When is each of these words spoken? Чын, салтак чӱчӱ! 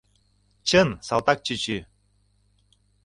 Чын, 0.67 0.89
салтак 1.07 1.39
чӱчӱ! 1.45 1.77